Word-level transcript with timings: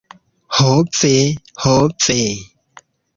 Ho 0.55 0.69
ve! 0.99 1.11
Ho 1.65 1.75
ve. 2.07 2.17